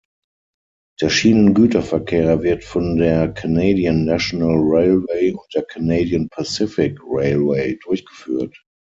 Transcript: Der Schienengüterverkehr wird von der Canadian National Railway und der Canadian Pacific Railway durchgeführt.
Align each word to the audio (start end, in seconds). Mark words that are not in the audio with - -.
Der 0.99 1.09
Schienengüterverkehr 1.09 2.41
wird 2.41 2.63
von 2.63 2.97
der 2.97 3.31
Canadian 3.33 4.03
National 4.03 4.55
Railway 4.59 5.31
und 5.33 5.45
der 5.53 5.61
Canadian 5.61 6.27
Pacific 6.29 6.97
Railway 7.07 7.77
durchgeführt. 7.85 8.63